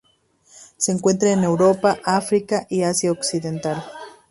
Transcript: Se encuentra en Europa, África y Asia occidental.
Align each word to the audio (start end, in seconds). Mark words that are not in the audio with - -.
Se 0.77 0.91
encuentra 0.91 1.29
en 1.29 1.43
Europa, 1.43 1.99
África 2.03 2.65
y 2.71 2.81
Asia 2.81 3.11
occidental. 3.11 3.83